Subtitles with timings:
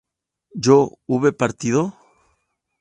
[0.55, 1.95] ¿yo hube partido?